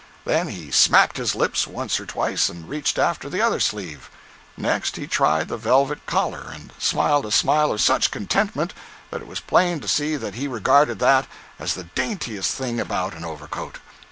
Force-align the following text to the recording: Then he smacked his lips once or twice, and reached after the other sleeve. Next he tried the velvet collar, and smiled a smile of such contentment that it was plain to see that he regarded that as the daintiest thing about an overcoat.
Then 0.25 0.47
he 0.47 0.71
smacked 0.71 1.17
his 1.17 1.35
lips 1.35 1.67
once 1.67 1.99
or 1.99 2.07
twice, 2.07 2.49
and 2.49 2.67
reached 2.67 2.97
after 2.97 3.29
the 3.29 3.39
other 3.43 3.59
sleeve. 3.59 4.09
Next 4.57 4.95
he 4.95 5.05
tried 5.05 5.47
the 5.47 5.57
velvet 5.57 6.07
collar, 6.07 6.43
and 6.51 6.73
smiled 6.79 7.23
a 7.23 7.29
smile 7.29 7.71
of 7.71 7.81
such 7.81 8.09
contentment 8.09 8.73
that 9.11 9.21
it 9.21 9.27
was 9.27 9.41
plain 9.41 9.79
to 9.79 9.87
see 9.87 10.15
that 10.15 10.33
he 10.33 10.47
regarded 10.47 10.97
that 10.97 11.27
as 11.59 11.75
the 11.75 11.83
daintiest 11.83 12.55
thing 12.55 12.79
about 12.79 13.13
an 13.13 13.23
overcoat. 13.23 13.77